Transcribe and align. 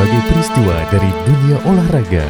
berbagai 0.00 0.32
peristiwa 0.32 0.76
dari 0.88 1.12
dunia 1.28 1.60
olahraga. 1.68 2.24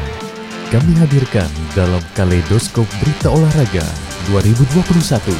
Kami 0.75 0.91
hadirkan 0.99 1.47
dalam 1.71 2.03
Kaleidoskop 2.19 2.83
Berita 2.99 3.31
Olahraga 3.31 3.87
2021. 4.27 5.31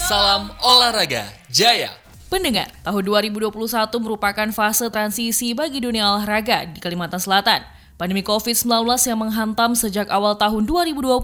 Salam 0.00 0.48
olahraga 0.64 1.28
jaya. 1.52 1.92
Pendengar, 2.32 2.72
tahun 2.88 3.04
2021 3.04 3.52
merupakan 4.00 4.48
fase 4.48 4.88
transisi 4.88 5.52
bagi 5.52 5.76
dunia 5.76 6.08
olahraga 6.16 6.64
di 6.64 6.80
Kalimantan 6.80 7.20
Selatan. 7.20 7.73
Pandemi 7.94 8.26
COVID-19 8.26 8.90
yang 9.06 9.22
menghantam 9.22 9.78
sejak 9.78 10.10
awal 10.10 10.34
tahun 10.34 10.66
2020, 10.66 11.22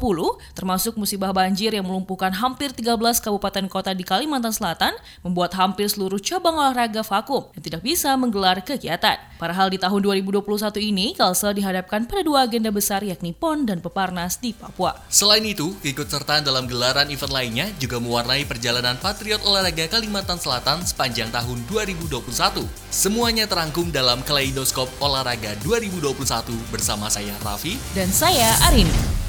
termasuk 0.54 0.94
musibah 0.94 1.34
banjir 1.34 1.74
yang 1.74 1.82
melumpuhkan 1.82 2.30
hampir 2.30 2.70
13 2.70 2.94
kabupaten 3.18 3.66
kota 3.66 3.90
di 3.90 4.06
Kalimantan 4.06 4.54
Selatan, 4.54 4.94
membuat 5.26 5.50
hampir 5.58 5.90
seluruh 5.90 6.22
cabang 6.22 6.54
olahraga 6.54 7.02
vakum 7.02 7.50
dan 7.58 7.60
tidak 7.66 7.82
bisa 7.82 8.14
menggelar 8.14 8.62
kegiatan. 8.62 9.18
Padahal 9.34 9.66
di 9.66 9.82
tahun 9.82 9.98
2021 9.98 10.46
ini, 10.78 11.18
Kalsel 11.18 11.58
dihadapkan 11.58 12.06
pada 12.06 12.22
dua 12.22 12.46
agenda 12.46 12.70
besar 12.70 13.02
yakni 13.02 13.34
PON 13.34 13.66
dan 13.66 13.82
Peparnas 13.82 14.38
di 14.38 14.54
Papua. 14.54 14.94
Selain 15.10 15.42
itu, 15.42 15.74
ikut 15.82 16.06
serta 16.06 16.38
dalam 16.38 16.70
gelaran 16.70 17.10
event 17.10 17.34
lainnya 17.34 17.66
juga 17.82 17.98
mewarnai 17.98 18.46
perjalanan 18.46 18.94
Patriot 18.94 19.42
Olahraga 19.42 19.90
Kalimantan 19.90 20.38
Selatan 20.38 20.86
sepanjang 20.86 21.34
tahun 21.34 21.66
2021. 21.66 22.62
Semuanya 22.94 23.50
terangkum 23.50 23.90
dalam 23.90 24.22
Kaleidoskop 24.22 24.86
Olahraga 25.02 25.58
2021 25.66 26.59
bersama 26.68 27.08
saya 27.08 27.32
Raffi 27.40 27.80
dan 27.96 28.12
saya 28.12 28.52
Arini. 28.68 29.20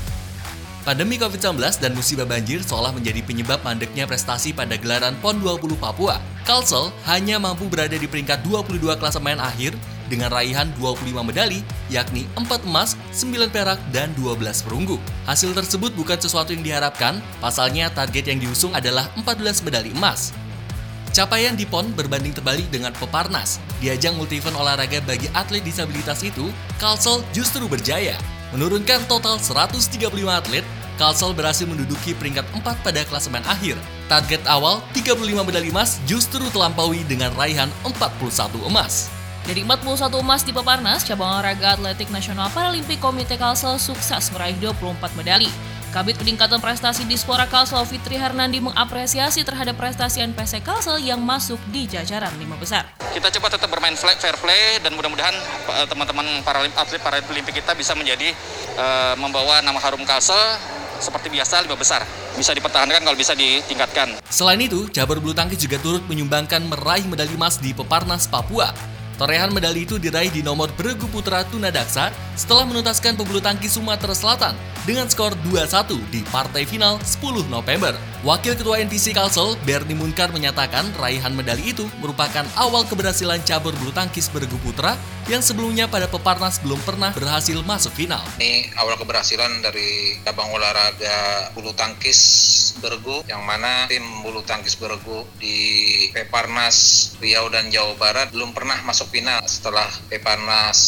Pandemi 0.82 1.22
COVID-19 1.22 1.62
dan 1.78 1.94
musibah 1.94 2.26
banjir 2.26 2.66
seolah 2.66 2.90
menjadi 2.90 3.22
penyebab 3.22 3.62
mandeknya 3.62 4.10
prestasi 4.10 4.50
pada 4.50 4.74
gelaran 4.82 5.14
PON 5.22 5.38
20 5.38 5.78
Papua. 5.78 6.18
Kalsel 6.42 6.90
hanya 7.06 7.38
mampu 7.38 7.70
berada 7.70 7.94
di 7.94 8.10
peringkat 8.10 8.42
22 8.50 8.98
klasemen 8.98 9.38
akhir 9.38 9.78
dengan 10.10 10.34
raihan 10.34 10.74
25 10.82 11.22
medali, 11.22 11.62
yakni 11.94 12.26
4 12.34 12.66
emas, 12.66 12.98
9 13.14 13.54
perak, 13.54 13.78
dan 13.94 14.10
12 14.18 14.66
perunggu. 14.66 14.98
Hasil 15.30 15.54
tersebut 15.54 15.94
bukan 15.94 16.18
sesuatu 16.18 16.50
yang 16.50 16.66
diharapkan, 16.66 17.22
pasalnya 17.38 17.94
target 17.94 18.34
yang 18.34 18.42
diusung 18.42 18.74
adalah 18.74 19.06
14 19.22 19.62
medali 19.62 19.94
emas. 19.94 20.34
Capaian 21.12 21.60
di 21.60 21.68
PON 21.68 21.92
berbanding 21.92 22.32
terbalik 22.32 22.72
dengan 22.72 22.96
Peparnas. 22.96 23.60
Di 23.84 23.92
ajang 23.92 24.16
multi 24.16 24.40
event 24.40 24.56
olahraga 24.56 25.04
bagi 25.04 25.28
atlet 25.36 25.60
disabilitas 25.60 26.24
itu, 26.24 26.48
Kalsel 26.80 27.20
justru 27.36 27.68
berjaya. 27.68 28.16
Menurunkan 28.56 29.04
total 29.12 29.36
135 29.36 30.08
atlet, 30.32 30.64
Kalsel 30.96 31.36
berhasil 31.36 31.68
menduduki 31.68 32.16
peringkat 32.16 32.48
4 32.56 32.64
pada 32.80 33.04
klasemen 33.04 33.44
akhir. 33.44 33.76
Target 34.08 34.40
awal 34.48 34.80
35 34.96 35.44
medali 35.44 35.68
emas 35.68 36.00
justru 36.08 36.48
terlampaui 36.48 37.04
dengan 37.04 37.36
raihan 37.36 37.68
41 37.84 38.72
emas. 38.72 39.12
Dari 39.44 39.68
41 39.68 40.16
emas 40.16 40.48
di 40.48 40.56
Peparnas, 40.56 41.04
cabang 41.04 41.36
olahraga 41.36 41.76
atletik 41.76 42.08
nasional 42.08 42.48
Paralimpik 42.56 43.04
Komite 43.04 43.36
Kalsel 43.36 43.76
sukses 43.84 44.32
meraih 44.32 44.56
24 44.64 45.20
medali. 45.20 45.52
Kabit 45.92 46.16
Peningkatan 46.24 46.64
Prestasi 46.64 47.04
di 47.04 47.20
Spora 47.20 47.44
Kalsel 47.52 47.84
Fitri 47.84 48.16
Hernandi 48.16 48.64
mengapresiasi 48.64 49.44
terhadap 49.44 49.76
prestasi 49.76 50.24
NPC 50.24 50.64
Kalsel 50.64 51.04
yang 51.04 51.20
masuk 51.20 51.60
di 51.68 51.84
jajaran 51.84 52.32
lima 52.40 52.56
besar. 52.56 52.88
Kita 53.12 53.28
coba 53.28 53.52
tetap 53.52 53.68
bermain 53.68 53.92
fair 54.00 54.40
play 54.40 54.80
dan 54.80 54.96
mudah-mudahan 54.96 55.36
eh, 55.68 55.86
teman-teman 55.92 56.24
para 56.48 56.64
atlet 56.64 57.04
paralimpik 57.04 57.60
kita 57.60 57.76
bisa 57.76 57.92
menjadi 57.92 58.32
uh, 58.80 59.20
membawa 59.20 59.60
nama 59.60 59.84
harum 59.84 60.08
Kalsel 60.08 60.40
seperti 61.04 61.28
biasa 61.28 61.68
lima 61.68 61.76
besar. 61.76 62.08
Bisa 62.40 62.56
dipertahankan 62.56 63.04
kalau 63.04 63.18
bisa 63.20 63.36
ditingkatkan. 63.36 64.24
Selain 64.32 64.64
itu, 64.64 64.88
Jabar 64.96 65.20
Bulu 65.20 65.36
Tangkis 65.36 65.60
juga 65.60 65.76
turut 65.76 66.08
menyumbangkan 66.08 66.64
meraih 66.72 67.04
medali 67.04 67.36
emas 67.36 67.60
di 67.60 67.76
Peparnas 67.76 68.32
Papua. 68.32 68.72
Torehan 69.22 69.54
medali 69.54 69.86
itu 69.86 70.02
diraih 70.02 70.34
di 70.34 70.42
nomor 70.42 70.74
beregu 70.74 71.06
putra 71.06 71.46
tunadaksa 71.46 72.10
setelah 72.34 72.66
menuntaskan 72.66 73.14
pebulu 73.14 73.38
tangkis 73.38 73.78
Sumatera 73.78 74.18
Selatan 74.18 74.58
dengan 74.82 75.06
skor 75.06 75.38
2-1 75.46 75.94
di 76.10 76.26
partai 76.34 76.66
final 76.66 76.98
10 76.98 77.46
November. 77.46 77.94
Wakil 78.26 78.58
Ketua 78.58 78.82
NPC 78.82 79.14
Kalsel, 79.14 79.58
Bernie 79.62 79.98
Munkar 79.98 80.34
menyatakan 80.34 80.90
raihan 80.98 81.34
medali 81.38 81.70
itu 81.70 81.86
merupakan 82.02 82.46
awal 82.58 82.82
keberhasilan 82.86 83.46
cabur 83.46 83.78
bulu 83.78 83.94
tangkis 83.94 84.26
bergu 84.30 84.58
putra 84.62 84.98
yang 85.30 85.42
sebelumnya 85.42 85.86
pada 85.86 86.10
Peparnas 86.10 86.58
belum 86.62 86.82
pernah 86.82 87.14
berhasil 87.14 87.58
masuk 87.62 87.94
final. 87.94 88.22
Ini 88.42 88.74
awal 88.78 88.98
keberhasilan 88.98 89.62
dari 89.62 90.18
cabang 90.26 90.50
olahraga 90.50 91.50
bulu 91.54 91.78
tangkis 91.78 92.20
bergu 92.82 93.22
yang 93.30 93.46
mana 93.46 93.86
tim 93.86 94.02
bulu 94.26 94.42
tangkis 94.42 94.78
bergu 94.78 95.26
di 95.38 95.58
Peparnas 96.10 97.10
Riau 97.22 97.50
dan 97.54 97.70
Jawa 97.70 97.94
Barat 97.98 98.34
belum 98.34 98.54
pernah 98.54 98.82
masuk 98.82 99.11
final 99.12 99.44
setelah 99.44 99.92
Peparnas 100.08 100.80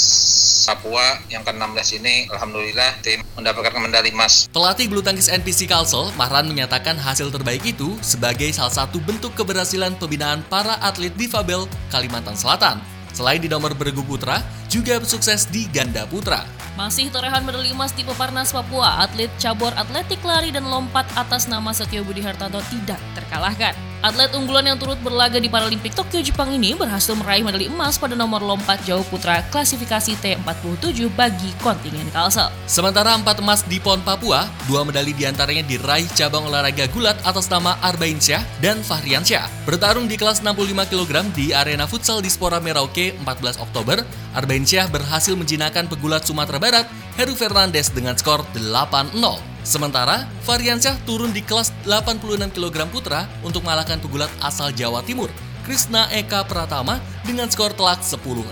Papua 0.63 1.19
yang 1.27 1.43
ke-16 1.43 1.99
ini 1.99 2.31
Alhamdulillah 2.31 3.03
tim 3.03 3.19
mendapatkan 3.35 3.75
medali 3.83 4.15
emas. 4.15 4.47
Pelatih 4.47 4.87
bulu 4.87 5.03
tangkis 5.03 5.27
NPC 5.27 5.67
Kalsel, 5.67 6.07
Mahran 6.15 6.47
menyatakan 6.47 6.95
hasil 6.95 7.27
terbaik 7.35 7.67
itu 7.67 7.99
sebagai 7.99 8.47
salah 8.55 8.71
satu 8.71 9.03
bentuk 9.03 9.35
keberhasilan 9.35 9.99
pembinaan 9.99 10.39
para 10.47 10.79
atlet 10.79 11.11
difabel 11.19 11.67
Kalimantan 11.91 12.39
Selatan. 12.39 12.79
Selain 13.13 13.37
di 13.37 13.45
nomor 13.45 13.77
bergu 13.77 14.01
putra, 14.01 14.41
juga 14.73 14.97
sukses 15.05 15.45
di 15.45 15.69
ganda 15.69 16.07
putra. 16.09 16.49
Masih 16.73 17.13
torehan 17.13 17.45
medali 17.45 17.69
emas 17.69 17.93
di 17.93 18.01
Peparnas 18.01 18.49
Papua, 18.49 19.05
atlet 19.05 19.29
cabur 19.37 19.69
atletik 19.77 20.25
lari 20.25 20.49
dan 20.49 20.65
lompat 20.65 21.05
atas 21.13 21.45
nama 21.45 21.69
Setio 21.69 22.01
Budi 22.01 22.25
Hartanto 22.25 22.57
tidak 22.73 22.97
terkalahkan. 23.13 23.92
Atlet 24.03 24.35
unggulan 24.35 24.67
yang 24.67 24.75
turut 24.75 24.99
berlaga 24.99 25.39
di 25.39 25.47
Paralimpik 25.47 25.95
Tokyo 25.95 26.19
Jepang 26.19 26.51
ini 26.51 26.75
berhasil 26.75 27.15
meraih 27.15 27.39
medali 27.39 27.71
emas 27.71 27.95
pada 27.95 28.19
nomor 28.19 28.43
lompat 28.43 28.83
jauh 28.83 28.99
putra 29.07 29.39
klasifikasi 29.47 30.19
T47 30.19 31.07
bagi 31.15 31.47
kontingen 31.63 32.11
Kalsel. 32.11 32.51
Sementara 32.67 33.15
empat 33.15 33.39
emas 33.39 33.63
di 33.63 33.79
PON 33.79 34.03
Papua, 34.03 34.51
dua 34.67 34.83
medali 34.83 35.15
di 35.15 35.23
antaranya 35.23 35.63
diraih 35.63 36.03
cabang 36.19 36.51
olahraga 36.51 36.83
gulat 36.91 37.15
atas 37.23 37.47
nama 37.47 37.79
Arbain 37.79 38.19
Syah 38.19 38.43
dan 38.59 38.83
Fahrian 38.83 39.23
Syah. 39.23 39.47
Bertarung 39.63 40.11
di 40.11 40.19
kelas 40.19 40.43
65 40.43 40.83
kg 40.91 41.23
di 41.31 41.55
arena 41.55 41.87
futsal 41.87 42.19
di 42.19 42.27
Spora 42.27 42.59
Merauke 42.59 43.15
14 43.23 43.63
Oktober, 43.63 44.03
Arbain 44.35 44.67
Syah 44.67 44.91
berhasil 44.91 45.31
menjinakkan 45.31 45.87
pegulat 45.87 46.27
Sumatera 46.27 46.59
Barat 46.59 46.91
Heru 47.15 47.39
Fernandes 47.39 47.87
dengan 47.95 48.19
skor 48.19 48.43
8-0. 48.51 49.52
Sementara, 49.63 50.27
Variansyah 50.43 51.07
turun 51.07 51.31
di 51.31 51.39
kelas 51.39 51.71
86 51.87 52.51
kg 52.51 52.83
putra 52.91 53.31
untuk 53.47 53.63
mengalahkan 53.63 53.95
pegulat 53.95 54.27
asal 54.43 54.75
Jawa 54.75 54.99
Timur, 55.07 55.31
Krishna 55.63 56.11
Eka 56.11 56.43
Pratama 56.43 56.99
dengan 57.23 57.47
skor 57.47 57.71
telak 57.71 58.03
10-0. 58.03 58.51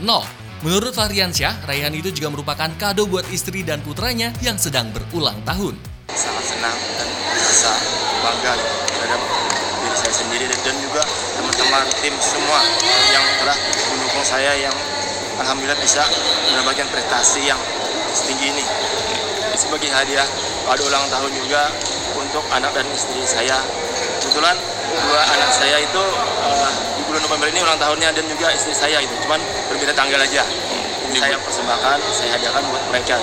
Menurut 0.63 0.93
Variansyah, 0.95 1.67
raihan 1.67 1.91
itu 1.91 2.15
juga 2.15 2.31
merupakan 2.31 2.71
kado 2.79 3.11
buat 3.11 3.27
istri 3.27 3.59
dan 3.59 3.83
putranya 3.83 4.31
yang 4.39 4.55
sedang 4.55 4.87
berulang 4.95 5.35
tahun. 5.43 5.75
Sangat 6.15 6.45
senang 6.47 6.77
dan 6.95 7.07
bisa 7.35 7.73
bangga 8.23 8.53
terhadap 8.87 9.21
diri 9.83 9.97
saya 9.99 10.13
sendiri 10.15 10.45
dan 10.47 10.75
juga 10.79 11.03
teman-teman 11.35 11.85
tim 11.99 12.15
semua 12.23 12.59
yang 13.11 13.25
telah 13.43 13.57
mendukung 13.91 14.23
saya 14.23 14.55
yang 14.55 14.75
alhamdulillah 15.43 15.79
bisa 15.83 16.07
mendapatkan 16.55 16.87
prestasi 16.87 17.51
yang 17.51 17.59
setinggi 18.15 18.47
ini 18.55 18.65
sebagai 19.61 19.93
hadiah 19.93 20.25
pada 20.65 20.81
ulang 20.81 21.05
tahun 21.13 21.29
juga 21.37 21.69
untuk 22.17 22.41
anak 22.49 22.73
dan 22.73 22.85
istri 22.89 23.21
saya. 23.29 23.61
Kebetulan 24.17 24.57
dua 24.91 25.21
anak 25.37 25.51
saya 25.53 25.77
itu 25.77 26.03
uh, 26.41 26.69
di 26.97 27.01
bulan 27.05 27.21
November 27.21 27.47
ini 27.53 27.59
ulang 27.61 27.77
tahunnya 27.77 28.09
dan 28.17 28.25
juga 28.25 28.47
istri 28.49 28.73
saya 28.73 28.97
itu, 28.97 29.13
cuman 29.27 29.37
berbeda 29.69 29.93
tanggal 29.93 30.17
aja. 30.17 30.41
Ini 31.11 31.19
saya 31.19 31.37
persembahkan, 31.37 31.97
saya 32.09 32.29
hadiahkan 32.39 32.63
buat 32.71 32.83
mereka. 32.89 33.17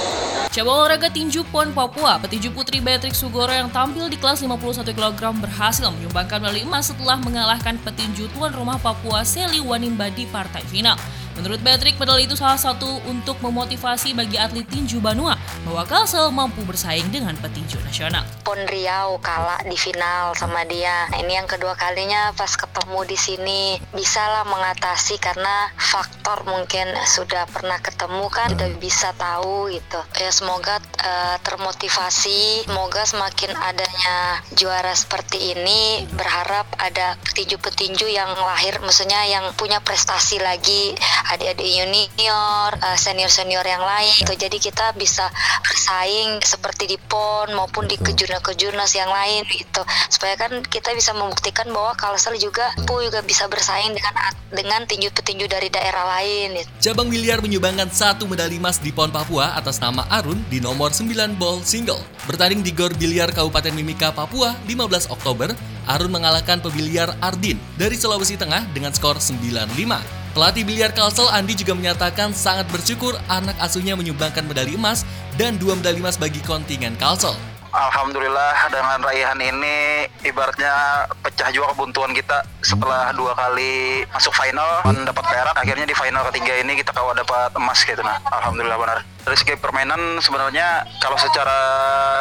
Cabang 0.49 0.81
olahraga 0.81 1.13
tinju 1.13 1.45
PON 1.53 1.77
Papua, 1.77 2.17
petinju 2.25 2.51
putri 2.57 2.81
Beatrix 2.81 3.21
Sugoro 3.21 3.53
yang 3.53 3.69
tampil 3.69 4.09
di 4.09 4.17
kelas 4.17 4.41
51 4.41 4.81
kg 4.97 5.21
berhasil 5.37 5.87
menyumbangkan 5.93 6.41
medali 6.41 6.65
emas 6.65 6.89
setelah 6.89 7.21
mengalahkan 7.21 7.77
petinju 7.85 8.33
tuan 8.33 8.57
rumah 8.57 8.81
Papua 8.81 9.29
Seli 9.29 9.61
Wanimba 9.61 10.09
di 10.09 10.25
partai 10.25 10.65
final. 10.65 10.97
Menurut 11.39 11.63
Patrick, 11.63 11.95
medali 12.03 12.27
itu 12.27 12.35
salah 12.35 12.59
satu 12.59 12.99
untuk 13.07 13.39
memotivasi 13.39 14.11
bagi 14.11 14.35
atlet 14.35 14.67
tinju 14.67 14.99
Banua 14.99 15.39
bahwa 15.63 15.87
Kalsel 15.87 16.35
mampu 16.35 16.67
bersaing 16.67 17.15
dengan 17.15 17.39
petinju 17.39 17.79
nasional. 17.87 18.27
Pon 18.43 18.59
Riau 18.67 19.23
kalah 19.23 19.63
di 19.63 19.79
final 19.79 20.35
sama 20.35 20.67
dia. 20.67 21.07
Ini 21.15 21.39
yang 21.39 21.47
kedua 21.47 21.79
kalinya 21.79 22.35
pas 22.35 22.51
ketemu 22.59 23.07
di 23.07 23.15
sini 23.15 23.63
bisa 23.95 24.19
lah 24.19 24.51
mengatasi 24.51 25.23
karena 25.23 25.71
faktor 25.79 26.43
mungkin 26.43 26.91
sudah 27.07 27.47
pernah 27.47 27.79
ketemu 27.79 28.27
kan 28.35 28.51
sudah 28.59 28.71
bisa 28.83 29.15
tahu 29.15 29.71
gitu. 29.71 30.01
Ya 30.19 30.35
semoga 30.35 30.83
uh, 30.83 31.39
termotivasi, 31.47 32.67
semoga 32.67 33.07
semakin 33.07 33.55
adanya 33.63 34.43
juara 34.59 34.91
seperti 34.91 35.55
ini 35.55 36.03
berharap 36.19 36.67
ada 36.83 37.15
petinju-petinju 37.31 38.11
yang 38.11 38.35
lahir 38.43 38.83
maksudnya 38.83 39.23
yang 39.31 39.55
punya 39.55 39.79
prestasi 39.79 40.43
lagi 40.43 40.99
adik-adik 41.29 41.69
junior, 41.69 42.71
uh, 42.81 42.99
senior-senior 42.99 43.65
yang 43.65 43.85
lain. 43.85 44.13
Gitu. 44.17 44.35
Jadi 44.35 44.57
kita 44.59 44.97
bisa 44.97 45.29
bersaing 45.65 46.41
seperti 46.41 46.89
di 46.89 46.97
PON 46.97 47.53
maupun 47.53 47.85
di 47.85 48.01
kejurnas-kejurnas 48.01 48.93
yang 48.97 49.13
lain 49.13 49.45
gitu. 49.49 49.83
Supaya 50.09 50.35
kan 50.41 50.65
kita 50.65 50.97
bisa 50.97 51.13
membuktikan 51.13 51.69
bahwa 51.69 51.93
Kalsel 51.95 52.41
juga 52.41 52.73
pu 52.89 53.05
juga 53.05 53.21
bisa 53.25 53.47
bersaing 53.47 53.93
dengan 53.93 54.13
dengan 54.49 54.81
tinju-petinju 54.89 55.47
dari 55.47 55.69
daerah 55.69 56.19
lain. 56.19 56.65
Gitu. 56.65 56.71
Cabang 56.91 57.13
biliar 57.13 57.45
menyumbangkan 57.45 57.93
satu 57.93 58.25
medali 58.25 58.57
emas 58.57 58.81
di 58.81 58.91
PON 58.91 59.13
Papua 59.13 59.53
atas 59.57 59.79
nama 59.79 60.09
Arun 60.09 60.41
di 60.49 60.59
nomor 60.59 60.91
9 60.97 61.37
ball 61.37 61.61
single. 61.63 62.01
Bertanding 62.25 62.65
di 62.65 62.73
Gor 62.73 62.93
Biliar 62.97 63.33
Kabupaten 63.33 63.73
Mimika, 63.73 64.13
Papua 64.13 64.57
15 64.65 65.13
Oktober, 65.13 65.53
Arun 65.89 66.13
mengalahkan 66.13 66.61
pebiliar 66.61 67.17
Ardin 67.25 67.57
dari 67.81 67.97
Sulawesi 67.97 68.37
Tengah 68.37 68.69
dengan 68.77 68.93
skor 68.93 69.17
9-5. 69.17 70.18
Pelatih 70.39 70.63
biliar 70.63 70.95
Kalsel 70.95 71.27
Andi 71.35 71.51
juga 71.59 71.75
menyatakan 71.75 72.31
sangat 72.31 72.71
bersyukur 72.71 73.19
anak 73.27 73.59
asuhnya 73.59 73.99
menyumbangkan 73.99 74.47
medali 74.47 74.79
emas 74.79 75.03
dan 75.35 75.59
dua 75.59 75.75
medali 75.75 75.99
emas 75.99 76.15
bagi 76.15 76.39
kontingen 76.47 76.95
Kalsel. 76.95 77.35
Alhamdulillah 77.79 78.75
dengan 78.75 78.99
raihan 79.07 79.39
ini 79.39 80.03
ibaratnya 80.27 81.07
pecah 81.23 81.47
juga 81.55 81.71
kebuntuan 81.71 82.11
kita. 82.11 82.43
Setelah 82.59 83.15
dua 83.15 83.39
kali 83.39 84.03
masuk 84.11 84.35
final 84.35 84.83
dapat 85.07 85.25
perak 85.31 85.55
akhirnya 85.55 85.87
di 85.87 85.95
final 85.95 86.27
ketiga 86.35 86.59
ini 86.59 86.75
kita 86.75 86.91
kawa 86.91 87.15
dapat 87.15 87.55
emas 87.55 87.79
gitu 87.87 88.03
nah 88.03 88.19
Alhamdulillah 88.35 88.75
benar. 88.75 88.99
Dari 89.23 89.37
segi 89.39 89.55
permainan 89.55 90.19
sebenarnya 90.19 90.91
kalau 90.99 91.15
secara 91.23 91.59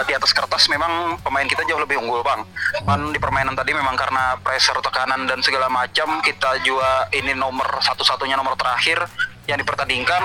di 0.05 0.13
atas 0.13 0.29
kertas 0.29 0.69
memang 0.69 1.17
pemain 1.25 1.49
kita 1.49 1.65
jauh 1.65 1.81
lebih 1.81 1.97
unggul 1.97 2.21
bang. 2.21 2.45
Kan 2.85 3.09
di 3.09 3.17
permainan 3.17 3.57
tadi 3.57 3.73
memang 3.73 3.97
karena 3.97 4.37
pressure 4.37 4.77
tekanan 4.85 5.25
dan 5.25 5.41
segala 5.41 5.73
macam 5.73 6.21
kita 6.21 6.61
juga 6.61 7.09
ini 7.17 7.33
nomor 7.33 7.81
satu-satunya 7.81 8.37
nomor 8.37 8.53
terakhir 8.53 9.09
yang 9.47 9.57
dipertandingkan 9.63 10.21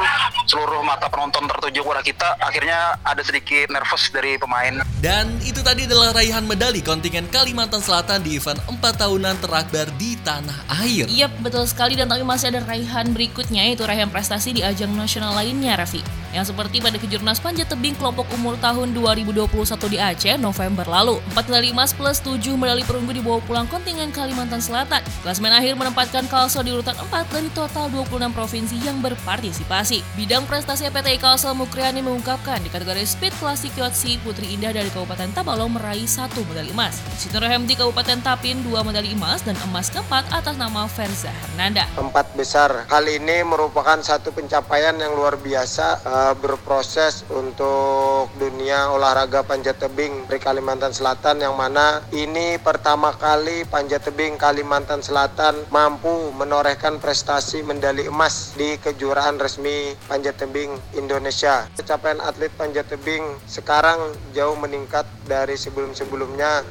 seluruh 0.51 0.83
mata 0.83 1.07
penonton 1.07 1.47
tertuju 1.47 1.87
kepada 1.87 2.03
kita 2.03 2.29
akhirnya 2.43 2.99
ada 3.07 3.23
sedikit 3.23 3.71
nervous 3.71 4.11
dari 4.11 4.35
pemain. 4.37 4.83
Dan 4.99 5.39
itu 5.47 5.63
tadi 5.63 5.87
adalah 5.87 6.15
raihan 6.15 6.43
medali 6.43 6.83
kontingen 6.83 7.31
Kalimantan 7.31 7.83
Selatan 7.83 8.23
di 8.23 8.39
event 8.39 8.59
4 8.67 8.83
tahunan 8.83 9.39
terakbar 9.39 9.87
di 9.95 10.19
tanah 10.27 10.83
air. 10.83 11.07
Iya 11.07 11.31
betul 11.41 11.65
sekali. 11.71 11.95
Dan 11.95 12.11
tapi 12.11 12.27
masih 12.27 12.51
ada 12.51 12.61
raihan 12.67 13.15
berikutnya 13.15 13.63
yaitu 13.71 13.87
raihan 13.87 14.11
prestasi 14.11 14.59
di 14.59 14.63
ajang 14.67 14.91
nasional 14.95 15.35
lainnya 15.39 15.79
Raffi 15.79 16.22
yang 16.33 16.49
seperti 16.49 16.81
pada 16.81 16.97
kejurnas 16.97 17.39
panjat 17.39 17.69
tebing 17.69 17.93
kelompok 18.01 18.25
umur 18.33 18.57
tahun 18.59 18.97
2021 18.97 19.53
di 19.93 19.99
Aceh 20.01 20.37
November 20.41 20.89
lalu. 20.89 21.21
4 21.37 21.49
medali 21.53 21.69
emas 21.71 21.93
plus 21.93 22.19
7 22.25 22.57
medali 22.57 22.83
perunggu 22.83 23.13
dibawa 23.13 23.39
pulang 23.45 23.69
kontingen 23.69 24.09
Kalimantan 24.09 24.65
Selatan. 24.65 25.05
Klasmen 25.21 25.53
akhir 25.53 25.77
menempatkan 25.77 26.25
Kalsel 26.33 26.65
di 26.65 26.73
urutan 26.73 26.97
4 26.97 27.29
dari 27.29 27.49
total 27.53 27.93
26 27.93 28.33
provinsi 28.33 28.77
yang 28.81 29.05
berpartisipasi. 29.05 30.01
Bidang 30.17 30.49
prestasi 30.49 30.89
PTI 30.89 31.21
Kalsel 31.21 31.53
Mukriani 31.53 32.01
mengungkapkan 32.01 32.65
di 32.65 32.73
kategori 32.73 33.05
Speed 33.05 33.37
Classic 33.37 33.73
Yotsi 33.77 34.17
Putri 34.25 34.57
Indah 34.57 34.73
dari 34.73 34.89
Kabupaten 34.89 35.37
Tabalong 35.37 35.77
meraih 35.77 36.09
satu 36.09 36.41
medali 36.49 36.73
emas. 36.73 36.99
Sinur 37.21 37.45
di 37.69 37.75
Kabupaten 37.77 38.25
Tapin 38.25 38.65
dua 38.65 38.81
medali 38.81 39.13
emas 39.13 39.45
dan 39.45 39.59
emas 39.69 39.93
keempat 39.93 40.33
atas 40.33 40.57
nama 40.57 40.89
Verza 40.89 41.29
Hernanda. 41.29 41.85
Empat 42.01 42.33
besar. 42.33 42.89
Hal 42.89 43.05
ini 43.05 43.45
merupakan 43.45 44.01
satu 44.01 44.33
pencapaian 44.33 44.97
yang 44.97 45.13
luar 45.13 45.37
biasa 45.37 46.01
uh, 46.07 46.22
berproses 46.39 47.27
untuk 47.35 48.31
dunia 48.39 48.95
olahraga 48.95 49.43
panjat 49.43 49.83
tebing 49.83 50.31
di 50.31 50.39
Kalimantan 50.39 50.95
Selatan 50.95 51.43
yang 51.43 51.59
mana 51.59 51.99
ini 52.15 52.55
pertama 52.63 53.11
kali 53.19 53.67
panjat 53.67 54.07
tebing 54.07 54.39
Kalimantan 54.39 55.03
Selatan 55.03 55.67
mampu 55.75 56.31
menorehkan 56.39 57.03
prestasi 57.03 57.67
medali 57.67 58.07
emas 58.07 58.55
di 58.55 58.79
kejuaraan 58.79 59.43
resmi 59.43 59.99
panjat 60.07 60.39
tebing 60.39 60.71
Indonesia. 60.95 61.67
Capaian 61.83 62.23
atlet 62.23 62.55
panjat 62.55 62.87
tebing 62.87 63.27
sekarang 63.51 63.99
jauh 64.31 64.55
meningkat 64.55 65.05
dari 65.27 65.59
sebelum-sebelumnya. 65.59 66.63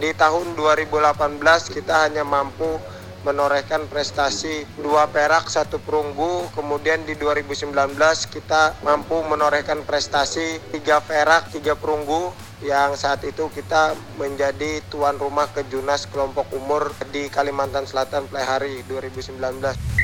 Di 0.00 0.16
tahun 0.16 0.56
2018 0.56 1.42
kita 1.76 2.08
hanya 2.08 2.24
mampu 2.24 2.80
menorehkan 3.22 3.84
prestasi 3.90 4.64
dua 4.80 5.04
perak 5.12 5.52
satu 5.52 5.76
perunggu 5.82 6.48
kemudian 6.56 7.04
di 7.04 7.16
2019 7.16 7.74
kita 8.32 8.80
mampu 8.80 9.20
menorehkan 9.26 9.84
prestasi 9.84 10.60
tiga 10.72 11.04
perak 11.04 11.52
tiga 11.52 11.76
perunggu 11.76 12.32
yang 12.60 12.92
saat 12.92 13.24
itu 13.24 13.48
kita 13.52 13.96
menjadi 14.20 14.84
tuan 14.92 15.16
rumah 15.16 15.48
kejunas 15.52 16.04
kelompok 16.08 16.48
umur 16.52 16.92
di 17.08 17.32
Kalimantan 17.32 17.88
Selatan 17.88 18.28
Plehari 18.28 18.84
2019. 18.84 19.99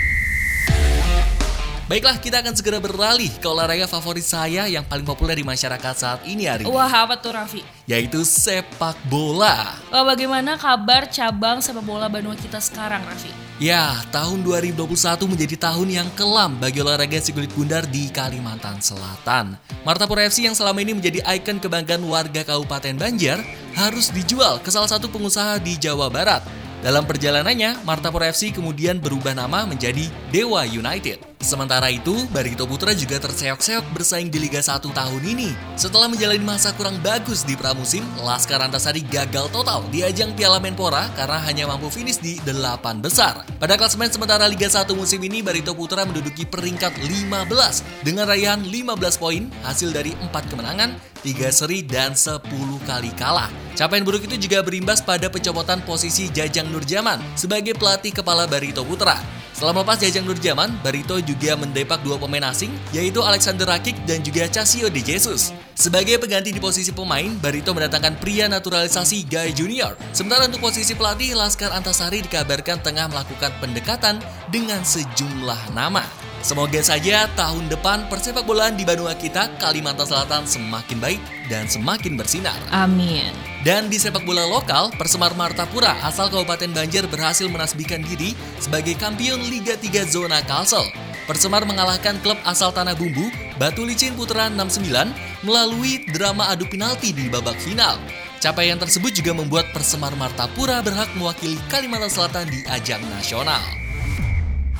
Baiklah, 1.86 2.18
kita 2.18 2.42
akan 2.42 2.50
segera 2.50 2.82
beralih 2.82 3.30
ke 3.38 3.46
olahraga 3.46 3.86
favorit 3.86 4.26
saya 4.26 4.66
yang 4.66 4.82
paling 4.82 5.06
populer 5.06 5.38
di 5.38 5.46
masyarakat 5.46 5.94
saat 5.94 6.20
ini 6.26 6.50
hari 6.50 6.66
ini. 6.66 6.74
Wah, 6.74 6.90
apa 6.90 7.14
tuh 7.14 7.30
Raffi? 7.30 7.62
Yaitu 7.86 8.26
sepak 8.26 8.98
bola. 9.06 9.78
Wah, 9.94 10.02
bagaimana 10.02 10.58
kabar 10.58 11.06
cabang 11.06 11.62
sepak 11.62 11.86
bola 11.86 12.10
Banua 12.10 12.34
kita 12.34 12.58
sekarang, 12.58 13.06
Raffi? 13.06 13.30
Ya, 13.62 14.02
tahun 14.10 14.42
2021 14.42 14.82
menjadi 15.30 15.54
tahun 15.62 15.88
yang 16.02 16.10
kelam 16.18 16.58
bagi 16.58 16.82
olahraga 16.82 17.22
si 17.22 17.30
kulit 17.30 17.54
bundar 17.54 17.86
di 17.86 18.10
Kalimantan 18.10 18.82
Selatan. 18.82 19.54
Martapura 19.86 20.26
FC 20.26 20.42
yang 20.42 20.58
selama 20.58 20.82
ini 20.82 20.90
menjadi 20.90 21.22
ikon 21.22 21.62
kebanggaan 21.62 22.02
warga 22.02 22.42
Kabupaten 22.42 22.98
Banjar 22.98 23.38
harus 23.78 24.10
dijual 24.10 24.58
ke 24.58 24.74
salah 24.74 24.90
satu 24.90 25.06
pengusaha 25.06 25.62
di 25.62 25.78
Jawa 25.78 26.10
Barat. 26.10 26.42
Dalam 26.82 27.06
perjalanannya, 27.06 27.86
Martapura 27.86 28.26
FC 28.26 28.50
kemudian 28.50 28.98
berubah 28.98 29.38
nama 29.38 29.62
menjadi 29.62 30.10
Dewa 30.34 30.66
United. 30.66 31.35
Sementara 31.46 31.86
itu, 31.94 32.26
Barito 32.34 32.66
Putra 32.66 32.90
juga 32.90 33.22
terseok-seok 33.22 33.94
bersaing 33.94 34.34
di 34.34 34.42
Liga 34.42 34.58
1 34.58 34.82
tahun 34.82 35.22
ini. 35.22 35.54
Setelah 35.78 36.10
menjalani 36.10 36.42
masa 36.42 36.74
kurang 36.74 36.98
bagus 36.98 37.46
di 37.46 37.54
pramusim, 37.54 38.02
Laskar 38.18 38.58
Antasari 38.58 39.06
gagal 39.06 39.54
total 39.54 39.86
di 39.94 40.02
ajang 40.02 40.34
Piala 40.34 40.58
Menpora 40.58 41.06
karena 41.14 41.38
hanya 41.46 41.70
mampu 41.70 41.86
finish 41.86 42.18
di 42.18 42.42
delapan 42.42 42.98
besar. 42.98 43.46
Pada 43.62 43.78
klasemen 43.78 44.10
sementara 44.10 44.50
Liga 44.50 44.66
1 44.66 44.90
musim 44.98 45.22
ini, 45.22 45.38
Barito 45.38 45.70
Putra 45.70 46.02
menduduki 46.02 46.42
peringkat 46.42 46.98
15 46.98 48.02
dengan 48.02 48.26
raihan 48.26 48.66
15 48.66 48.98
poin 49.14 49.46
hasil 49.62 49.94
dari 49.94 50.18
4 50.18 50.50
kemenangan, 50.50 50.98
3 51.22 51.54
seri, 51.54 51.86
dan 51.86 52.18
10 52.18 52.42
kali 52.90 53.14
kalah. 53.14 53.65
Capaian 53.76 54.00
buruk 54.08 54.24
itu 54.24 54.48
juga 54.48 54.64
berimbas 54.64 55.04
pada 55.04 55.28
pencopotan 55.28 55.84
posisi 55.84 56.32
Jajang 56.32 56.72
Nurjaman 56.72 57.20
sebagai 57.36 57.76
pelatih 57.76 58.08
kepala 58.08 58.48
Barito 58.48 58.80
Putra. 58.80 59.20
Setelah 59.52 59.76
melepas 59.76 60.00
Jajang 60.00 60.24
Nurjaman, 60.24 60.80
Barito 60.80 61.20
juga 61.20 61.60
mendepak 61.60 62.00
dua 62.00 62.16
pemain 62.16 62.48
asing, 62.48 62.72
yaitu 62.96 63.20
Alexander 63.20 63.68
Rakik 63.68 64.08
dan 64.08 64.24
juga 64.24 64.48
Casio 64.48 64.88
De 64.88 65.04
Jesus. 65.04 65.52
Sebagai 65.76 66.16
pengganti 66.16 66.56
di 66.56 66.60
posisi 66.60 66.88
pemain, 66.88 67.28
Barito 67.36 67.76
mendatangkan 67.76 68.16
pria 68.16 68.48
naturalisasi 68.48 69.28
Guy 69.28 69.52
Junior. 69.52 69.92
Sementara 70.16 70.48
untuk 70.48 70.64
posisi 70.64 70.96
pelatih, 70.96 71.36
Laskar 71.36 71.76
Antasari 71.76 72.24
dikabarkan 72.24 72.80
tengah 72.80 73.12
melakukan 73.12 73.52
pendekatan 73.60 74.24
dengan 74.48 74.80
sejumlah 74.80 75.76
nama. 75.76 76.04
Semoga 76.40 76.80
saja 76.80 77.28
tahun 77.36 77.68
depan 77.68 78.08
persepak 78.08 78.44
bolaan 78.48 78.76
di 78.76 78.88
Banua 78.88 79.12
kita, 79.16 79.52
Kalimantan 79.60 80.08
Selatan 80.08 80.48
semakin 80.48 80.96
baik 80.96 81.20
dan 81.52 81.68
semakin 81.68 82.16
bersinar. 82.16 82.56
Amin. 82.72 83.55
Dan 83.66 83.90
di 83.90 83.98
sepak 83.98 84.22
bola 84.22 84.46
lokal, 84.46 84.94
Persemar 84.94 85.34
Martapura 85.34 85.98
asal 86.06 86.30
Kabupaten 86.30 86.70
Banjar 86.70 87.10
berhasil 87.10 87.50
menasbihkan 87.50 87.98
diri 87.98 88.30
sebagai 88.62 88.94
kampion 88.94 89.42
Liga 89.42 89.74
3 89.74 90.06
Zona 90.06 90.38
Kalsel. 90.46 90.86
Persemar 91.26 91.66
mengalahkan 91.66 92.14
klub 92.22 92.38
asal 92.46 92.70
Tanah 92.70 92.94
Bumbu, 92.94 93.26
Batu 93.58 93.82
Licin 93.82 94.14
Putra 94.14 94.46
69, 94.46 95.10
melalui 95.42 96.06
drama 96.14 96.46
adu 96.46 96.62
penalti 96.70 97.10
di 97.10 97.26
babak 97.26 97.58
final. 97.58 97.98
Capaian 98.38 98.78
tersebut 98.78 99.10
juga 99.10 99.34
membuat 99.34 99.74
Persemar 99.74 100.14
Martapura 100.14 100.78
berhak 100.78 101.10
mewakili 101.18 101.58
Kalimantan 101.66 102.06
Selatan 102.06 102.46
di 102.46 102.62
ajang 102.70 103.02
nasional. 103.18 103.85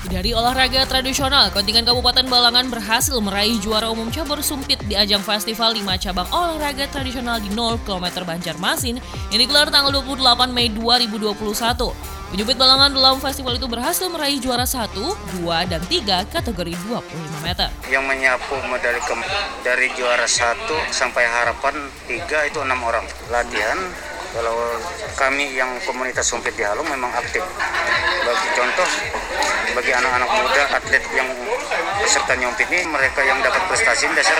Dari 0.06 0.30
olahraga 0.30 0.86
tradisional, 0.86 1.50
kontingen 1.50 1.82
Kabupaten 1.82 2.30
Balangan 2.30 2.70
berhasil 2.70 3.18
meraih 3.18 3.58
juara 3.58 3.90
umum 3.90 4.06
cabur 4.06 4.38
sumpit 4.38 4.78
di 4.86 4.94
ajang 4.94 5.18
festival 5.18 5.74
5 5.74 5.82
cabang 5.98 6.30
olahraga 6.30 6.86
tradisional 6.86 7.42
di 7.42 7.50
0 7.50 7.82
km 7.82 8.22
Banjarmasin 8.22 9.02
yang 9.34 9.40
digelar 9.42 9.66
tanggal 9.66 9.90
28 9.90 10.54
Mei 10.54 10.70
2021. 10.70 11.34
Penyubit 12.30 12.54
Balangan 12.54 12.90
dalam 12.94 13.18
festival 13.18 13.58
itu 13.58 13.66
berhasil 13.66 14.06
meraih 14.06 14.38
juara 14.38 14.62
1, 14.62 14.94
2, 14.94 15.70
dan 15.74 15.82
3 15.82 16.22
kategori 16.30 16.74
25 16.86 17.42
meter. 17.42 17.66
Yang 17.90 18.04
menyapu 18.06 18.54
medali 18.70 19.02
dari 19.66 19.90
juara 19.98 20.26
1 20.26 20.54
sampai 20.94 21.26
harapan 21.26 21.74
3 22.06 22.46
itu 22.46 22.58
6 22.62 22.70
orang. 22.78 23.02
Latihan 23.26 23.78
kalau 24.34 24.56
kami 25.14 25.54
yang 25.54 25.70
komunitas 25.84 26.26
sumpit 26.26 26.54
di 26.56 26.64
Halung 26.64 26.88
memang 26.88 27.12
aktif. 27.14 27.42
Bagi 28.26 28.48
contoh, 28.58 28.88
bagi 29.76 29.92
anak-anak 29.94 30.30
muda 30.30 30.62
atlet 30.74 31.04
yang 31.14 31.28
peserta 32.02 32.34
nyompit 32.34 32.66
ini 32.70 32.86
mereka 32.90 33.20
yang 33.22 33.38
dapat 33.42 33.62
prestasi 33.70 34.10
dasar 34.14 34.38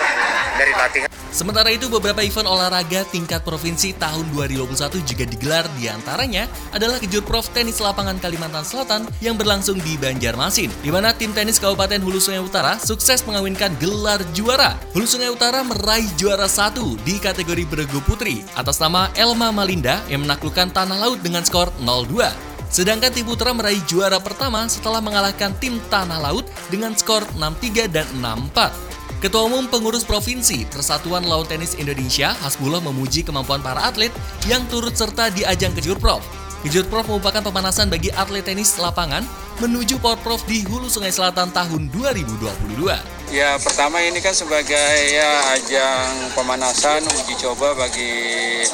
dari 0.59 0.73
latihan 0.75 1.06
Sementara 1.37 1.69
itu, 1.69 1.93
beberapa 1.93 2.25
event 2.25 2.49
olahraga 2.49 3.05
tingkat 3.13 3.45
provinsi 3.45 3.93
tahun 4.01 4.25
2021 4.33 5.05
juga 5.05 5.25
digelar 5.29 5.69
di 5.77 5.85
antaranya 5.85 6.49
adalah 6.73 6.97
Kejurprov 6.97 7.53
Tenis 7.53 7.77
Lapangan 7.77 8.17
Kalimantan 8.17 8.65
Selatan 8.65 9.05
yang 9.21 9.37
berlangsung 9.37 9.77
di 9.85 10.01
Banjarmasin, 10.01 10.73
di 10.81 10.89
mana 10.89 11.13
tim 11.13 11.37
tenis 11.37 11.61
Kabupaten 11.61 12.01
Hulu 12.01 12.17
Sungai 12.17 12.41
Utara 12.41 12.81
sukses 12.81 13.21
mengawinkan 13.29 13.69
gelar 13.77 14.25
juara. 14.33 14.81
Hulu 14.97 15.05
Sungai 15.05 15.29
Utara 15.29 15.61
meraih 15.61 16.09
juara 16.17 16.49
satu 16.49 16.97
di 17.05 17.21
kategori 17.21 17.69
beregu 17.69 18.01
putri 18.09 18.41
atas 18.57 18.81
nama 18.81 19.13
Elma 19.13 19.53
Malinda 19.53 20.01
yang 20.09 20.25
menaklukkan 20.25 20.73
Tanah 20.73 20.97
Laut 20.97 21.21
dengan 21.21 21.45
skor 21.45 21.69
0-2. 21.85 22.33
Sedangkan 22.73 23.13
tim 23.13 23.29
putra 23.29 23.53
meraih 23.53 23.85
juara 23.85 24.17
pertama 24.25 24.65
setelah 24.73 25.05
mengalahkan 25.05 25.53
tim 25.61 25.85
Tanah 25.93 26.17
Laut 26.17 26.49
dengan 26.73 26.97
skor 26.97 27.29
6-3 27.37 27.93
dan 27.93 28.09
6-4. 28.25 28.87
Ketua 29.17 29.49
Umum 29.49 29.65
Pengurus 29.65 30.05
Provinsi 30.05 30.69
Persatuan 30.69 31.25
Laut 31.25 31.49
Tenis 31.49 31.73
Indonesia, 31.81 32.37
Hasbullah 32.37 32.85
memuji 32.85 33.25
kemampuan 33.25 33.65
para 33.65 33.81
atlet 33.89 34.13
yang 34.45 34.61
turut 34.69 34.93
serta 34.93 35.33
di 35.33 35.41
ajang 35.41 35.73
Kejurprov. 35.73 36.21
Kejurprov 36.61 37.09
merupakan 37.09 37.41
pemanasan 37.41 37.89
bagi 37.89 38.13
atlet 38.13 38.45
tenis 38.45 38.77
lapangan 38.77 39.25
menuju 39.65 40.05
Porprov 40.05 40.45
di 40.45 40.69
Hulu 40.69 40.93
Sungai 40.93 41.17
Selatan 41.17 41.49
tahun 41.49 41.89
2022. 41.97 43.33
Ya 43.33 43.57
pertama 43.57 44.05
ini 44.05 44.21
kan 44.21 44.37
sebagai 44.37 44.93
ya 45.09 45.31
ajang 45.57 46.37
pemanasan 46.37 47.01
uji 47.09 47.41
coba 47.41 47.73
bagi 47.73 48.13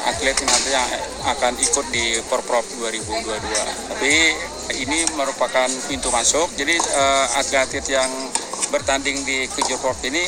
atlet 0.03 0.35
yang 0.43 0.89
akan 1.23 1.55
ikut 1.55 1.85
di 1.95 2.19
Porprov 2.27 2.67
2022. 2.83 3.31
Tapi 3.95 4.13
ini 4.75 5.07
merupakan 5.15 5.71
pintu 5.87 6.11
masuk. 6.11 6.51
Jadi 6.59 6.75
uh, 6.75 7.39
atlet-atlet 7.39 7.87
yang 7.87 8.11
bertanding 8.71 9.21
di 9.25 9.45
Kejurprov 9.49 9.97
ini 10.05 10.25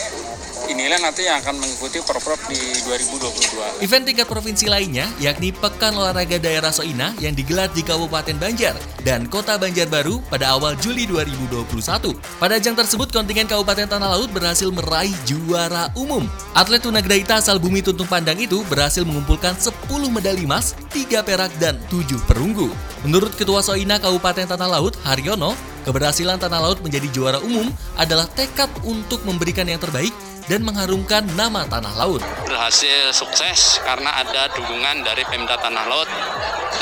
inilah 0.69 0.97
nanti 1.01 1.25
yang 1.25 1.41
akan 1.41 1.61
mengikuti 1.61 2.01
Porprov 2.01 2.39
di 2.49 2.57
2022. 2.85 3.85
Event 3.85 4.03
tingkat 4.05 4.25
provinsi 4.25 4.65
lainnya 4.65 5.05
yakni 5.21 5.53
Pekan 5.53 5.93
Olahraga 5.93 6.41
Daerah 6.41 6.73
Soina 6.73 7.13
yang 7.21 7.37
digelar 7.37 7.69
di 7.69 7.85
Kabupaten 7.85 8.37
Banjar 8.37 8.73
dan 9.05 9.29
Kota 9.29 9.61
Banjarbaru 9.61 10.25
pada 10.25 10.57
awal 10.57 10.73
Juli 10.81 11.05
2021. 11.05 12.17
Pada 12.41 12.53
ajang 12.57 12.73
tersebut 12.73 13.13
kontingen 13.13 13.45
Kabupaten 13.45 13.85
Tanah 13.85 14.17
Laut 14.17 14.29
berhasil 14.33 14.69
meraih 14.73 15.13
juara 15.29 15.93
umum. 15.93 16.25
Atlet 16.57 16.81
tunagrahita 16.81 17.37
asal 17.37 17.61
Bumi 17.61 17.85
Tuntung 17.85 18.09
Pandang 18.09 18.37
itu 18.41 18.65
berhasil 18.65 19.05
mengumpulkan 19.05 19.53
10 19.57 19.71
medali 20.09 20.49
emas, 20.49 20.73
3 20.89 21.21
perak 21.21 21.53
dan 21.61 21.77
7 21.93 22.17
perunggu. 22.25 22.73
Menurut 23.05 23.37
Ketua 23.37 23.61
Soina 23.61 24.01
Kabupaten 24.01 24.49
Tanah 24.49 24.69
Laut, 24.79 24.97
Haryono, 25.05 25.74
Keberhasilan 25.85 26.41
Tanah 26.41 26.65
Laut 26.65 26.81
menjadi 26.81 27.05
juara 27.13 27.37
umum 27.45 27.69
adalah 27.93 28.25
tekad 28.25 28.73
untuk 28.89 29.21
memberikan 29.21 29.69
yang 29.69 29.77
terbaik 29.77 30.09
dan 30.49 30.65
mengharumkan 30.65 31.21
nama 31.37 31.61
Tanah 31.69 31.93
Laut. 31.93 32.25
Berhasil 32.49 33.13
sukses 33.13 33.77
karena 33.85 34.09
ada 34.17 34.49
dukungan 34.57 35.05
dari 35.05 35.21
Pemda 35.29 35.53
Tanah 35.61 35.85
Laut 35.85 36.09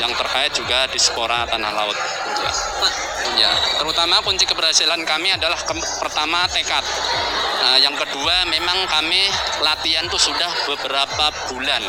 yang 0.00 0.08
terkait 0.16 0.56
juga 0.56 0.88
di 0.88 0.96
Spora 0.96 1.44
Tanah 1.44 1.72
Laut. 1.76 1.96
Ya, 2.40 2.52
ya 3.44 3.52
terutama 3.76 4.24
kunci 4.24 4.48
keberhasilan 4.48 5.04
kami 5.04 5.36
adalah 5.36 5.60
ke 5.60 5.76
pertama 6.00 6.48
tekad. 6.48 6.84
Nah, 7.64 7.80
yang 7.80 7.96
kedua 7.96 8.44
memang 8.52 8.84
kami 8.92 9.24
latihan 9.64 10.04
tuh 10.12 10.20
sudah 10.20 10.52
beberapa 10.68 11.32
bulan. 11.48 11.80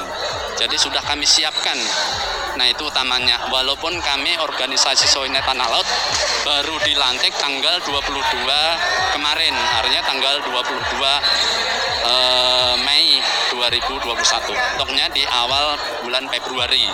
Jadi 0.55 0.79
sudah 0.79 1.03
kami 1.03 1.27
siapkan 1.27 1.75
Nah 2.55 2.65
itu 2.71 2.87
utamanya. 2.87 3.35
Walaupun 3.51 3.99
kami 3.99 4.39
organisasi 4.39 5.05
Soine 5.11 5.43
Tanah 5.43 5.67
Laut 5.67 5.87
baru 6.47 6.79
dilantik 6.87 7.35
tanggal 7.35 7.83
22 7.83 8.07
kemarin, 9.11 9.55
artinya 9.75 10.01
tanggal 10.07 10.35
22 10.47 10.63
eh, 12.07 12.75
Mei 12.87 13.19
2021. 13.51 14.79
Toknya 14.79 15.05
di 15.11 15.23
awal 15.27 15.75
bulan 16.07 16.31
Februari. 16.31 16.87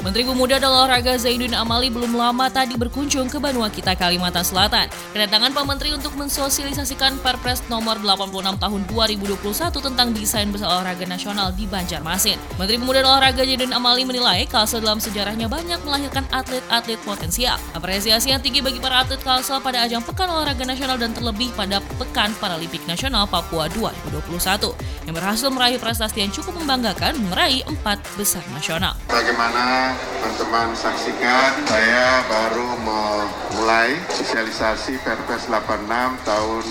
Menteri 0.00 0.24
Pemuda 0.24 0.56
dan 0.56 0.72
Olahraga 0.72 1.12
Zainuddin 1.20 1.52
Amali 1.52 1.92
belum 1.92 2.16
lama 2.16 2.48
tadi 2.48 2.72
berkunjung 2.72 3.28
ke 3.28 3.36
Banua 3.36 3.68
Kita, 3.68 3.92
Kalimantan 3.92 4.40
Selatan. 4.40 4.88
Kedatangan 5.12 5.52
Pak 5.52 5.64
Menteri 5.68 5.92
untuk 5.92 6.16
mensosialisasikan 6.16 7.20
Perpres 7.20 7.60
nomor 7.68 8.00
86 8.00 8.32
tahun 8.56 8.80
2021 8.88 9.36
tentang 9.76 10.08
desain 10.16 10.48
besar 10.48 10.72
olahraga 10.72 11.04
nasional 11.04 11.52
di 11.52 11.68
Banjarmasin. 11.68 12.40
Menteri 12.56 12.80
Pemuda 12.80 13.04
dan 13.04 13.12
Olahraga 13.12 13.44
Zainuddin 13.44 13.76
Amali 13.76 14.08
menilai 14.08 14.48
Kalsel 14.48 14.80
dalam 14.80 15.04
sejarahnya 15.04 15.52
banyak 15.52 15.84
melahirkan 15.84 16.24
atlet-atlet 16.32 16.96
potensial. 17.04 17.60
Apresiasi 17.76 18.32
yang 18.32 18.40
tinggi 18.40 18.64
bagi 18.64 18.80
para 18.80 19.04
atlet 19.04 19.20
Kalsel 19.20 19.60
pada 19.60 19.84
ajang 19.84 20.00
Pekan 20.00 20.32
Olahraga 20.32 20.64
Nasional 20.64 20.96
dan 20.96 21.12
terlebih 21.12 21.52
pada 21.52 21.76
Pekan 22.00 22.32
Paralimpik 22.40 22.88
Nasional 22.88 23.28
Papua 23.28 23.68
2021 23.76 24.72
yang 25.04 25.12
berhasil 25.12 25.52
meraih 25.52 25.76
prestasi 25.76 26.24
yang 26.24 26.32
cukup 26.32 26.56
membanggakan 26.56 27.20
meraih 27.28 27.60
empat 27.68 28.00
besar 28.16 28.40
nasional. 28.56 28.96
Bagaimana 29.12 29.89
teman-teman 29.96 30.74
saksikan 30.76 31.52
saya 31.66 32.22
baru 32.26 32.68
memulai 32.82 33.96
sosialisasi 34.10 34.98
Perpres 35.02 35.46
86 35.50 35.88
tahun 36.26 36.64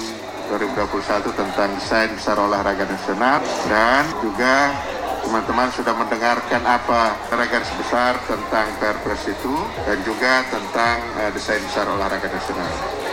2021 0.50 1.40
tentang 1.40 1.70
desain 1.78 2.10
besar 2.14 2.38
olahraga 2.42 2.86
nasional 2.90 3.40
dan 3.70 4.04
juga 4.22 4.74
teman-teman 5.22 5.70
sudah 5.76 5.94
mendengarkan 5.94 6.64
apa 6.66 7.14
garis 7.30 7.70
besar 7.78 8.18
tentang 8.26 8.68
Perpres 8.82 9.30
itu 9.30 9.56
dan 9.86 9.98
juga 10.06 10.42
tentang 10.50 10.98
uh, 11.22 11.30
desain 11.34 11.62
besar 11.62 11.86
olahraga 11.90 12.30
nasional. 12.30 13.09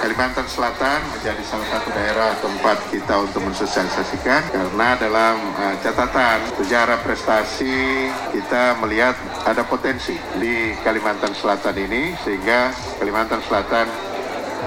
Kalimantan 0.00 0.48
Selatan 0.48 1.04
menjadi 1.12 1.44
salah 1.44 1.68
satu 1.76 1.92
daerah 1.92 2.32
tempat 2.40 2.80
kita 2.88 3.20
untuk 3.20 3.44
mensosialisasikan 3.44 4.48
karena 4.48 4.96
dalam 4.96 5.36
uh, 5.60 5.76
catatan 5.84 6.40
sejarah 6.56 7.04
prestasi 7.04 8.08
kita 8.32 8.80
melihat 8.80 9.12
ada 9.44 9.60
potensi 9.68 10.16
di 10.40 10.72
Kalimantan 10.80 11.36
Selatan 11.36 11.76
ini 11.76 12.16
sehingga 12.24 12.72
Kalimantan 12.96 13.44
Selatan 13.44 14.09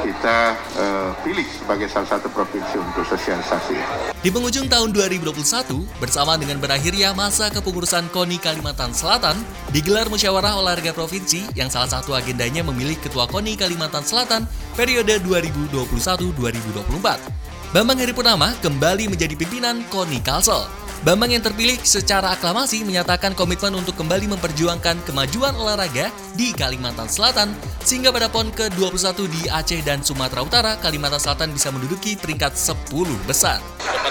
kita 0.01 0.57
uh, 0.79 1.13
pilih 1.21 1.45
sebagai 1.45 1.85
salah 1.85 2.17
satu 2.17 2.25
provinsi 2.33 2.81
untuk 2.81 3.05
sosialisasi. 3.05 3.77
Di 4.23 4.29
penghujung 4.33 4.65
tahun 4.65 4.89
2021, 4.89 6.01
bersama 6.01 6.33
dengan 6.39 6.57
berakhirnya 6.57 7.13
masa 7.13 7.53
kepengurusan 7.53 8.09
KONI 8.09 8.41
Kalimantan 8.41 8.95
Selatan, 8.95 9.37
digelar 9.69 10.09
musyawarah 10.09 10.57
olahraga 10.57 10.95
provinsi 10.95 11.45
yang 11.53 11.69
salah 11.69 11.91
satu 11.91 12.17
agendanya 12.17 12.65
memilih 12.65 12.97
Ketua 12.97 13.29
KONI 13.29 13.53
Kalimantan 13.53 14.01
Selatan 14.01 14.49
periode 14.73 15.21
2021-2024. 15.21 17.43
Bambang 17.73 17.97
Heri 17.97 18.13
Purnama 18.13 18.53
kembali 18.61 19.13
menjadi 19.13 19.37
pimpinan 19.37 19.85
KONI 19.89 20.21
Kalsel. 20.21 20.82
Bambang 21.03 21.35
yang 21.35 21.43
terpilih 21.43 21.75
secara 21.83 22.31
aklamasi 22.31 22.87
menyatakan 22.87 23.35
komitmen 23.35 23.75
untuk 23.75 23.91
kembali 23.99 24.23
memperjuangkan 24.39 25.03
kemajuan 25.03 25.51
olahraga 25.51 26.07
di 26.31 26.55
Kalimantan 26.55 27.11
Selatan 27.11 27.51
sehingga 27.83 28.07
pada 28.15 28.31
PON 28.31 28.47
ke-21 28.55 29.11
di 29.27 29.51
Aceh 29.51 29.83
dan 29.83 29.99
Sumatera 29.99 30.47
Utara, 30.47 30.79
Kalimantan 30.79 31.19
Selatan 31.19 31.51
bisa 31.51 31.75
menduduki 31.75 32.15
peringkat 32.15 32.55
10 32.55 32.87
besar. 33.27 33.59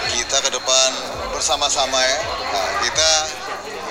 Kita 0.05 0.37
ke 0.45 0.53
depan 0.53 0.89
bersama-sama 1.33 1.97
ya, 1.97 2.17
nah, 2.53 2.69
kita 2.85 3.11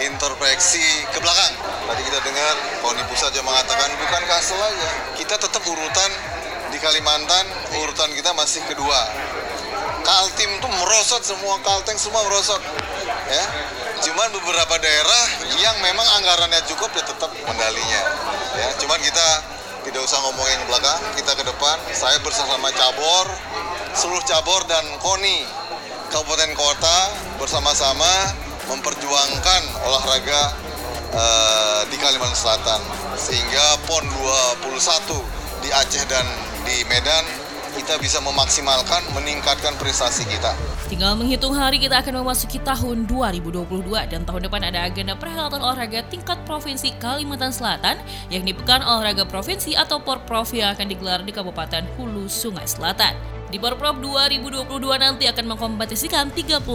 introspeksi 0.06 0.86
ke 1.10 1.18
belakang. 1.18 1.58
Tadi 1.58 2.06
kita 2.06 2.22
dengar 2.22 2.54
KONI 2.86 3.02
Pusat 3.10 3.34
yang 3.34 3.46
mengatakan 3.50 3.90
bukan 3.98 4.22
kasel 4.30 4.62
aja, 4.62 4.90
kita 5.18 5.34
tetap 5.42 5.62
urutan 5.66 6.10
di 6.70 6.78
Kalimantan, 6.78 7.50
urutan 7.82 8.14
kita 8.14 8.30
masih 8.38 8.62
kedua. 8.70 9.10
Kaltim 10.02 10.50
tuh 10.58 10.70
merosot 10.70 11.22
semua, 11.22 11.58
Kalteng 11.62 11.98
semua 11.98 12.22
merosot 12.26 12.62
ya. 13.32 13.46
Cuman 14.04 14.28
beberapa 14.36 14.76
daerah 14.76 15.24
yang 15.56 15.76
memang 15.80 16.04
anggarannya 16.20 16.60
cukup 16.68 16.92
ya 16.92 17.02
tetap 17.06 17.30
medalinya 17.48 18.02
ya. 18.60 18.68
Cuman 18.76 18.98
kita 19.00 19.28
tidak 19.82 20.00
usah 20.04 20.18
ngomongin 20.28 20.58
ke 20.62 20.66
belakang 20.68 21.00
kita 21.16 21.32
ke 21.34 21.44
depan. 21.48 21.76
Saya 21.96 22.20
bersama 22.20 22.68
cabur 22.70 23.26
seluruh 23.92 24.24
cabur 24.24 24.64
dan 24.68 24.84
koni 25.00 25.44
kabupaten 26.12 26.52
kota 26.56 26.98
bersama-sama 27.40 28.36
memperjuangkan 28.68 29.62
olahraga 29.84 30.42
uh, 31.16 31.80
di 31.88 31.96
Kalimantan 31.98 32.36
Selatan. 32.36 32.80
Sehingga 33.16 33.80
PON 33.88 34.04
21 34.64 35.66
di 35.66 35.70
Aceh 35.70 36.04
dan 36.08 36.26
di 36.64 36.82
Medan 36.88 37.41
kita 37.72 37.96
bisa 37.96 38.20
memaksimalkan 38.20 39.00
meningkatkan 39.16 39.72
prestasi 39.80 40.28
kita. 40.28 40.52
Tinggal 40.92 41.16
menghitung 41.16 41.56
hari 41.56 41.80
kita 41.80 42.04
akan 42.04 42.20
memasuki 42.20 42.60
tahun 42.60 43.08
2022 43.08 43.64
dan 44.12 44.28
tahun 44.28 44.46
depan 44.46 44.60
ada 44.68 44.84
agenda 44.84 45.16
perhelatan 45.16 45.64
olahraga 45.64 46.04
tingkat 46.12 46.36
provinsi 46.44 46.92
Kalimantan 47.00 47.50
Selatan 47.50 47.96
yakni 48.28 48.52
Pekan 48.52 48.84
Olahraga 48.84 49.24
Provinsi 49.24 49.72
atau 49.72 50.04
Porprov 50.04 50.52
yang 50.52 50.76
akan 50.76 50.86
digelar 50.86 51.24
di 51.24 51.32
Kabupaten 51.32 51.88
Hulu 51.96 52.28
Sungai 52.28 52.68
Selatan. 52.68 53.41
Di 53.52 53.60
Porprov 53.60 54.00
2022 54.00 54.64
nanti 54.96 55.28
akan 55.28 55.44
mengkompetisikan 55.52 56.32
38 56.32 56.72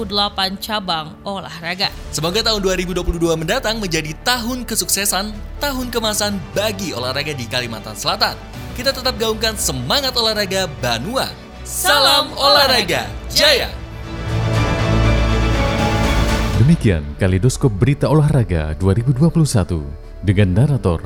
cabang 0.62 1.18
olahraga. 1.26 1.90
Semoga 2.14 2.46
tahun 2.46 2.62
2022 2.62 3.18
mendatang 3.34 3.82
menjadi 3.82 4.14
tahun 4.22 4.62
kesuksesan, 4.62 5.34
tahun 5.58 5.90
kemasan 5.90 6.38
bagi 6.54 6.94
olahraga 6.94 7.34
di 7.34 7.50
Kalimantan 7.50 7.98
Selatan 7.98 8.38
kita 8.78 8.94
tetap 8.94 9.18
gaungkan 9.18 9.58
semangat 9.58 10.14
olahraga 10.14 10.70
Banua. 10.78 11.26
Salam 11.66 12.30
olahraga, 12.38 13.10
jaya! 13.34 13.74
Demikian 16.62 17.02
Kaleidoskop 17.18 17.74
Berita 17.74 18.06
Olahraga 18.06 18.78
2021 18.78 19.82
dengan 20.22 20.54
narator 20.54 21.02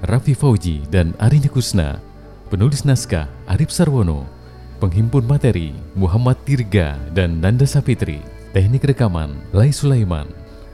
Raffi 0.00 0.32
Fauji 0.32 0.80
dan 0.88 1.12
Arini 1.20 1.52
Kusna, 1.52 2.00
penulis 2.48 2.88
naskah 2.88 3.28
Arif 3.44 3.68
Sarwono, 3.68 4.39
penghimpun 4.80 5.28
materi 5.28 5.76
Muhammad 5.92 6.40
Tirga 6.48 6.96
dan 7.12 7.36
Nanda 7.36 7.68
Sapitri, 7.68 8.24
teknik 8.56 8.88
rekaman 8.88 9.36
Lai 9.52 9.68
Sulaiman, 9.68 10.24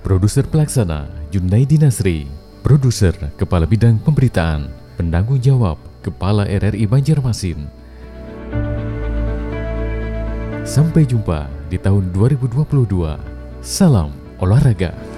produser 0.06 0.46
pelaksana 0.46 1.10
Junaidi 1.34 1.74
Nasri, 1.74 2.30
produser 2.62 3.12
kepala 3.34 3.66
bidang 3.66 3.98
pemberitaan, 3.98 4.70
penanggung 4.94 5.42
jawab 5.42 5.74
Kepala 6.06 6.46
RRI 6.46 6.86
Banjarmasin. 6.86 7.66
Sampai 10.62 11.02
jumpa 11.02 11.50
di 11.66 11.82
tahun 11.82 12.14
2022. 12.14 13.18
Salam 13.58 14.14
olahraga. 14.38 15.15